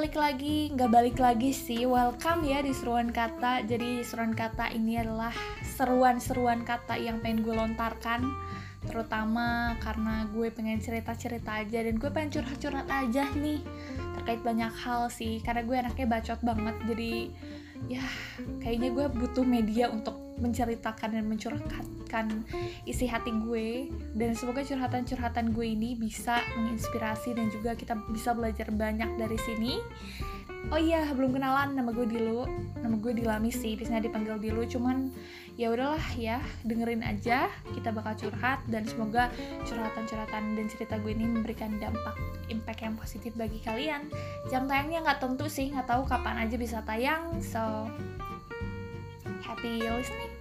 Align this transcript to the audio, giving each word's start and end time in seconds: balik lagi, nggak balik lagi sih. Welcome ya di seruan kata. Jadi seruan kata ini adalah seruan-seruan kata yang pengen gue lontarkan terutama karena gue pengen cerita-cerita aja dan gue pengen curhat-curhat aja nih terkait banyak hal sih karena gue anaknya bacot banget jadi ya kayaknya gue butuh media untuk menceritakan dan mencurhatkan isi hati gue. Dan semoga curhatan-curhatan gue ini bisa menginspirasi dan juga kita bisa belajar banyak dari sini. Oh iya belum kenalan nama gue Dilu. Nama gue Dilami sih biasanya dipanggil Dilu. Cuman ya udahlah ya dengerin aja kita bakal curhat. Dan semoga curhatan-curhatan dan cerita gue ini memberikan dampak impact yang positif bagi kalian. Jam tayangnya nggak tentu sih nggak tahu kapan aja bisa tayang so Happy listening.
balik 0.00 0.16
lagi, 0.16 0.72
nggak 0.72 0.92
balik 0.96 1.18
lagi 1.20 1.52
sih. 1.52 1.84
Welcome 1.84 2.48
ya 2.48 2.64
di 2.64 2.72
seruan 2.72 3.12
kata. 3.12 3.68
Jadi 3.68 4.00
seruan 4.00 4.32
kata 4.32 4.72
ini 4.72 4.96
adalah 4.96 5.28
seruan-seruan 5.76 6.64
kata 6.64 6.96
yang 6.96 7.20
pengen 7.20 7.44
gue 7.44 7.52
lontarkan 7.52 8.24
terutama 8.88 9.76
karena 9.84 10.24
gue 10.32 10.48
pengen 10.56 10.80
cerita-cerita 10.80 11.60
aja 11.60 11.84
dan 11.84 12.00
gue 12.00 12.08
pengen 12.08 12.32
curhat-curhat 12.32 12.88
aja 12.88 13.28
nih 13.36 13.60
terkait 14.16 14.40
banyak 14.40 14.72
hal 14.72 15.12
sih 15.12 15.36
karena 15.44 15.68
gue 15.68 15.76
anaknya 15.76 16.08
bacot 16.08 16.40
banget 16.40 16.76
jadi 16.88 17.12
ya 17.92 18.04
kayaknya 18.64 18.96
gue 18.96 19.06
butuh 19.20 19.44
media 19.44 19.92
untuk 19.92 20.16
menceritakan 20.40 21.20
dan 21.20 21.24
mencurhatkan 21.28 22.26
isi 22.88 23.06
hati 23.06 23.30
gue. 23.30 23.92
Dan 24.16 24.34
semoga 24.34 24.64
curhatan-curhatan 24.64 25.52
gue 25.52 25.66
ini 25.76 25.94
bisa 25.94 26.40
menginspirasi 26.56 27.36
dan 27.36 27.52
juga 27.52 27.76
kita 27.76 27.94
bisa 28.10 28.32
belajar 28.32 28.72
banyak 28.72 29.20
dari 29.20 29.38
sini. 29.38 29.78
Oh 30.68 30.76
iya 30.76 31.08
belum 31.16 31.32
kenalan 31.32 31.72
nama 31.72 31.88
gue 31.88 32.04
Dilu. 32.04 32.44
Nama 32.84 32.96
gue 33.00 33.12
Dilami 33.16 33.48
sih 33.48 33.80
biasanya 33.80 34.04
dipanggil 34.04 34.36
Dilu. 34.36 34.64
Cuman 34.68 35.08
ya 35.56 35.72
udahlah 35.72 36.04
ya 36.16 36.40
dengerin 36.68 37.00
aja 37.00 37.48
kita 37.72 37.88
bakal 37.92 38.12
curhat. 38.16 38.60
Dan 38.68 38.84
semoga 38.84 39.32
curhatan-curhatan 39.64 40.60
dan 40.60 40.66
cerita 40.68 41.00
gue 41.00 41.16
ini 41.16 41.24
memberikan 41.24 41.80
dampak 41.80 42.16
impact 42.52 42.80
yang 42.84 42.94
positif 43.00 43.32
bagi 43.40 43.56
kalian. 43.64 44.12
Jam 44.52 44.68
tayangnya 44.68 45.00
nggak 45.00 45.20
tentu 45.24 45.48
sih 45.48 45.72
nggak 45.72 45.88
tahu 45.88 46.04
kapan 46.04 46.44
aja 46.44 46.56
bisa 46.60 46.84
tayang 46.84 47.40
so 47.40 47.88
Happy 49.50 49.80
listening. 49.80 50.39